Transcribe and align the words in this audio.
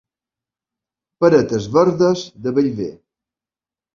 Peretes 1.19 1.67
verdes 1.77 2.19
de 2.45 2.53
Bellver. 2.55 2.93